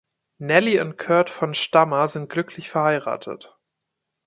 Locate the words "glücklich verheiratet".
2.27-3.55